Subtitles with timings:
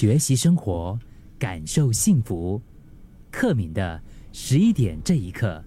[0.00, 0.98] 学习生活，
[1.38, 2.58] 感受幸福。
[3.30, 4.00] 克敏的
[4.32, 5.62] 十一点这一刻，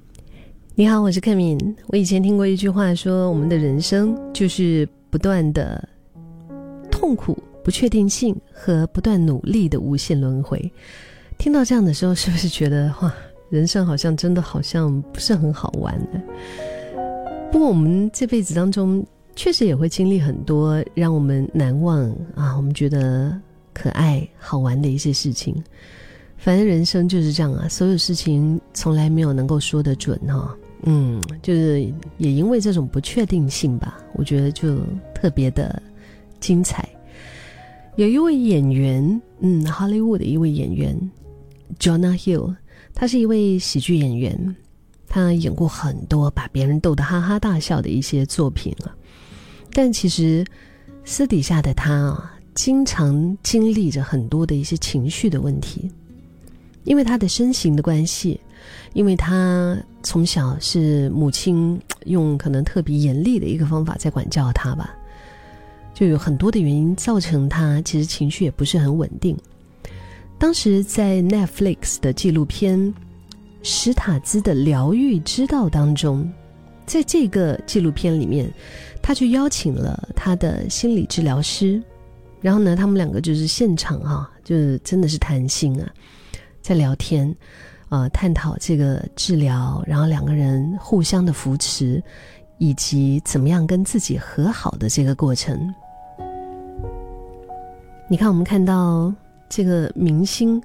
[0.73, 1.55] 你好，我是克敏。
[1.89, 5.87] 我以前听过一句话，说我们的人生就是不断的
[6.89, 10.59] 痛苦、不确定性和不断努力的无限轮回。
[11.37, 13.13] 听到这样的时候，是不是觉得哇，
[13.51, 16.19] 人生好像真的好像不是很好玩呢？
[17.51, 19.05] 不过我们这辈子当中，
[19.35, 23.39] 确实也会经历很多让我们难忘啊，我们觉得
[23.73, 25.55] 可爱、好玩的一些事情。
[26.37, 30.55] 反正人生就是这样啊，所有事情从来没有能够说得准哈。
[30.83, 31.81] 嗯，就是
[32.17, 34.77] 也因为这种不确定性吧，我觉得就
[35.15, 35.81] 特别的
[36.41, 36.87] 精彩。
[37.95, 40.97] 有一位演员，嗯，好莱坞的一位演员
[41.79, 42.53] ，Jonah Hill，
[42.93, 44.55] 他是一位喜剧演员，
[45.07, 48.93] 他演过很多把别人逗得哈哈大笑的一些作品啊。
[49.71, 50.43] 但其实
[51.05, 55.89] 私底下的他啊，经常经历着很多的一些情绪的问题。
[56.85, 58.37] 因为他的身形的关系，
[58.91, 64.93] 因为他从小是母亲用可能特别严厉的一个方法在管教他吧，
[65.93, 69.37] 就有很多的原因造成他其实情绪也不是很稳定。
[70.37, 72.77] 当时在 Netflix 的纪录片
[73.61, 76.29] 《史塔兹的疗愈之道》当中，
[76.85, 78.51] 在这个纪录片里面，
[79.01, 81.81] 他就邀请了他的心理治疗师，
[82.43, 85.89] 然后呢，他们两个就是现场哈，就是真的是谈心啊。
[86.61, 87.33] 在聊天，
[87.87, 92.03] 呃，探讨这个治疗，然后两个人互相的扶持，
[92.57, 95.73] 以及怎么样跟自己和好的这个过程。
[98.09, 99.13] 你看，我们看到
[99.47, 100.61] 这个明星，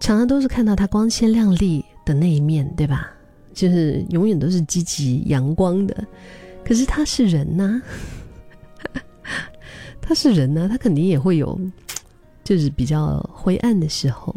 [0.00, 3.10] 常常都是看到他光鲜亮丽的那一面，对吧？
[3.54, 6.06] 就是永远都是积极阳光的。
[6.62, 7.82] 可是他是人呐，
[10.10, 11.56] 他是人呢，他肯定也会有，
[12.42, 14.34] 就是比较灰暗的时候。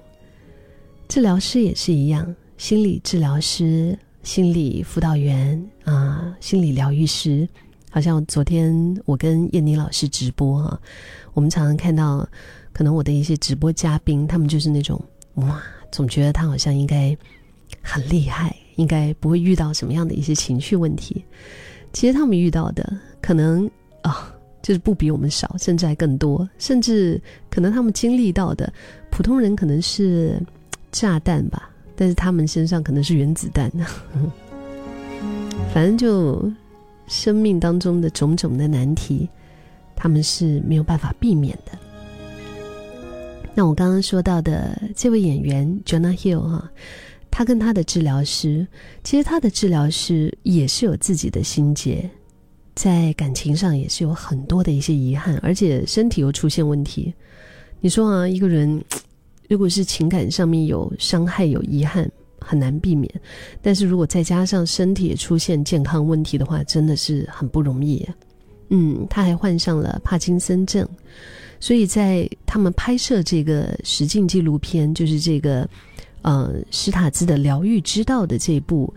[1.08, 7.50] 治疗师也是一样，心理治疗师、心理辅导员啊，心理疗愈师。
[7.89, 10.80] 好像昨天我跟燕妮老师直播哈，
[11.33, 12.20] 我们常常看到，
[12.72, 15.04] 可能我的一些直播嘉宾，他们就是那种
[15.38, 15.60] 哇，
[15.92, 17.17] 总觉得他好像应该
[17.82, 21.26] 很厉害，应该不会遇到什么样的一些情绪问题。
[21.94, 23.67] 其实他们遇到的可能
[24.04, 24.32] 啊，
[24.64, 28.74] 就是不比我们少，甚至还更多，甚至可能他们经历到的，
[29.12, 30.42] 普通人可能是。
[30.96, 33.84] 炸弹吧，但是他们身上可能是原子弹呢。
[35.74, 36.54] 反正就
[37.08, 39.28] 生命当中的种种的难题，
[39.96, 41.72] 他们是没有办法避免的。
[43.56, 46.72] 那我刚刚说到的这位演员 Jonah Hill 哈，
[47.32, 48.68] 他跟他的治疗师，
[49.04, 52.08] 其实他的治疗师也是有自己的心结，
[52.76, 57.14] 在感情上也是有很多的一些遗憾，而且身体又出现问题。
[57.80, 58.84] 你说啊，一个人。
[59.50, 63.12] 如果是情感上面有伤害、有遗憾，很难避免；
[63.62, 68.08] 但是如果再加上身体也出现健康问题的话，真的是很不容易。
[68.70, 70.88] 嗯，他还患上了帕金森症，
[71.60, 75.70] 所以在他们拍摄这个实境纪录片，就是这个
[76.23, 78.92] 呃史塔兹的疗愈之道的这部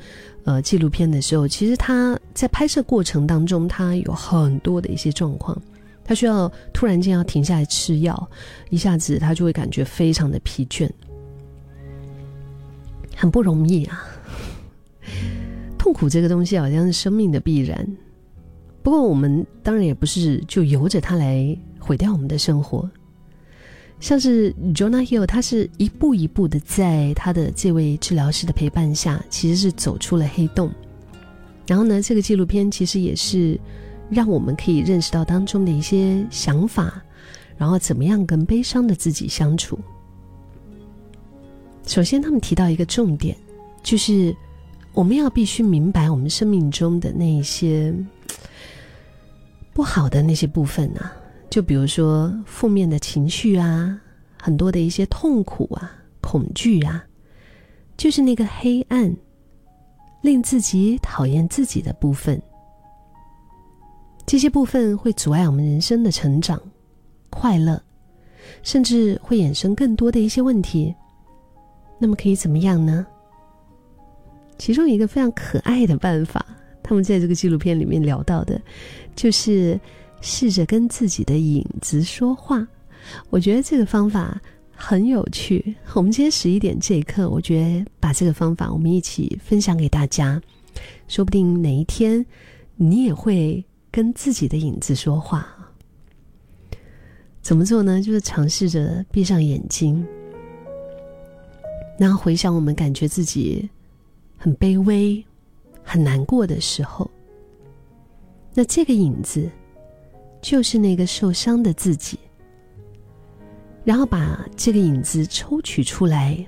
[0.46, 5.60] 呃纪录片的时候，其实他在拍摄过程当中，他有很多的一些状况。
[6.02, 8.30] 他需要突然间要停下来吃药，
[8.70, 10.88] 一下子他就会感觉非常的疲倦，
[13.16, 14.04] 很不容易啊。
[15.76, 17.84] 痛苦这个东西好像是生命的必然，
[18.84, 22.88] 不过我们当然也不是就由着它来毁掉我们的生活。
[24.00, 30.70] 像是 Jonah Hill，他是一步一步的在他的这位治疗师的陪伴下，其实是走出了黑洞。
[31.66, 33.58] 然后呢，这个纪录片其实也是。
[34.08, 37.02] 让我们可以认识到当中的一些想法，
[37.56, 39.76] 然后怎么样跟悲伤的自己相处。
[41.84, 43.36] 首先，他们提到一个重点，
[43.82, 44.32] 就是
[44.92, 47.92] 我们要必须明白我们生命中的那一些
[49.72, 51.12] 不好的那些部分啊，
[51.56, 53.98] 就比如说负面的情绪啊，
[54.38, 57.02] 很多的一些痛苦啊、恐惧啊，
[57.96, 59.16] 就是那个黑暗，
[60.20, 62.38] 令自己讨厌自己的部分。
[64.26, 66.60] 这些部分会阻碍我们人生的成长、
[67.30, 67.82] 快乐，
[68.62, 70.94] 甚至会衍生更多的一些问题。
[71.98, 73.06] 那么可以怎么样呢？
[74.58, 76.44] 其中一个非常可爱的办法，
[76.82, 78.60] 他们在这个纪录片里面聊到的，
[79.14, 79.80] 就是
[80.20, 82.66] 试着跟自己的影子说话。
[83.30, 84.40] 我觉得这个方法
[84.74, 85.74] 很有趣。
[85.94, 90.40] 我们今天十一点这一刻，我觉得把这个方法我们一起分享给大家，
[91.08, 92.24] 说不定哪一天
[92.76, 93.64] 你也会。
[93.88, 95.48] 跟自己的影子说话。
[97.40, 98.02] 怎么做呢？
[98.02, 100.06] 就是尝试着闭上眼睛，
[101.98, 103.66] 然后回想我们感觉自己
[104.36, 105.24] 很卑微、
[105.82, 107.10] 很难过的时候，
[108.52, 109.50] 那这个影子
[110.40, 112.18] 就是那个受伤的自己。
[113.84, 116.44] 然后把这个影子抽取出来，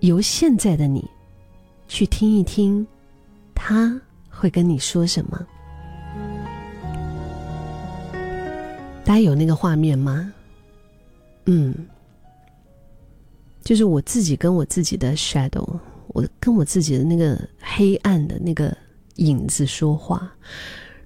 [0.00, 1.08] 由现在的你
[1.88, 2.86] 去听一听，
[3.54, 3.98] 他
[4.28, 5.46] 会跟你说什么。
[9.02, 10.30] 大家有那个画面吗？
[11.46, 11.74] 嗯，
[13.62, 15.78] 就是我自己跟我自己的 shadow，
[16.08, 18.76] 我跟我自己的那个黑暗的那个
[19.16, 20.30] 影子说话，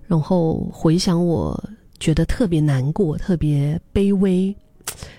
[0.09, 1.57] 然后回想我
[2.01, 4.53] 觉得特别难过、特别卑微，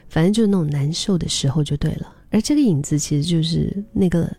[0.09, 2.13] 反正就是那种难受的时候就对了。
[2.31, 4.29] 而这个影子其实就是那个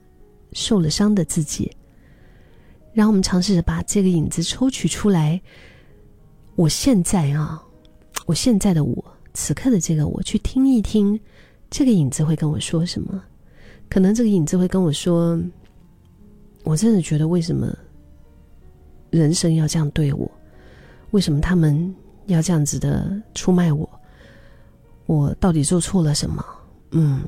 [0.52, 1.70] 受了伤的自己。
[2.92, 5.40] 然后我们尝试着把这个影子抽取出来，
[6.56, 7.62] 我现在啊。
[8.26, 9.04] 我现在的我，
[9.34, 11.18] 此刻的这个我，去听一听，
[11.68, 13.20] 这个影子会跟我说什么？
[13.88, 15.40] 可能这个影子会跟我说
[16.62, 17.76] ：“我真的觉得，为什么
[19.10, 20.30] 人生要这样对我？
[21.10, 21.94] 为什么他们
[22.26, 23.88] 要这样子的出卖我？
[25.06, 26.44] 我到底做错了什么？”
[26.92, 27.22] 嗯。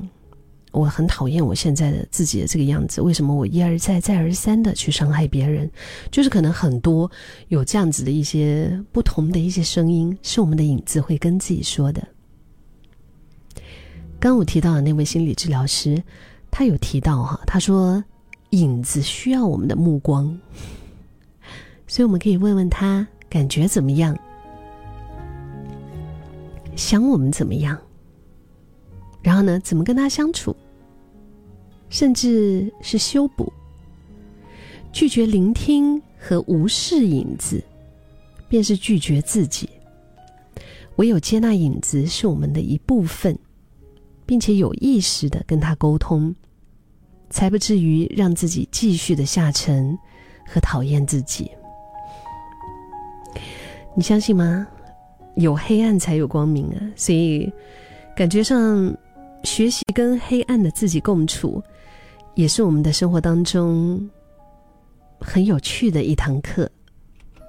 [0.71, 5.69] 我很讨厌我现在的自己的这个样子，为什么我一而再、再而三的去伤害别人？
[6.09, 7.11] 就是可能很多
[7.49, 12.03] 有这样子的一些不同的一些声音，是我们的影子会跟自己说的。
[14.19, 16.01] 刚我提到的那位心理治疗师，
[16.49, 18.03] 他有提到哈，他说
[18.49, 20.35] 影子需要我们的目光，
[21.85, 24.15] 所以我们可以问问他感觉怎么样，
[26.75, 27.75] 想我们怎么样。
[29.23, 29.59] 然后呢？
[29.61, 30.55] 怎么跟他相处？
[31.89, 33.51] 甚至是修补。
[34.91, 37.63] 拒绝聆听和无视影子，
[38.47, 39.67] 便是拒绝自己。
[40.97, 43.35] 唯有接纳影子是我们的一部分，
[44.27, 46.35] 并且有意识的跟他沟通，
[47.31, 49.97] 才不至于让自己继续的下沉
[50.45, 51.49] 和讨厌自己。
[53.95, 54.67] 你相信吗？
[55.35, 56.77] 有黑暗才有光明啊！
[56.95, 57.51] 所以
[58.15, 58.95] 感觉上。
[59.45, 61.61] 学习跟黑暗的自己共处，
[62.33, 64.09] 也是我们的生活当中
[65.19, 66.71] 很有趣的一堂课。